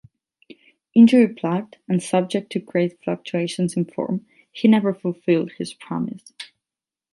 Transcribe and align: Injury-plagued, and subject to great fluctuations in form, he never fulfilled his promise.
Injury-plagued, 0.95 1.77
and 1.87 2.01
subject 2.01 2.51
to 2.53 2.59
great 2.59 2.99
fluctuations 3.03 3.77
in 3.77 3.85
form, 3.85 4.25
he 4.51 4.67
never 4.67 4.95
fulfilled 4.95 5.51
his 5.59 5.75
promise. 5.75 6.33